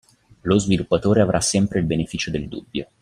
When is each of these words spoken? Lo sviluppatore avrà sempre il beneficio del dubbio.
Lo 0.41 0.57
sviluppatore 0.57 1.21
avrà 1.21 1.39
sempre 1.41 1.77
il 1.77 1.85
beneficio 1.85 2.31
del 2.31 2.47
dubbio. 2.47 2.87